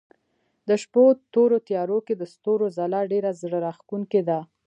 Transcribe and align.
د 0.67 0.69
شپو 0.81 1.03
تورو 1.33 1.57
تيارو 1.67 1.99
کې 2.05 2.13
د 2.17 2.23
ستورو 2.33 2.67
ځلا 2.77 3.01
ډېره 3.11 3.31
زړه 3.41 3.57
راښکونکې 3.65 4.21
ده. 4.29 4.39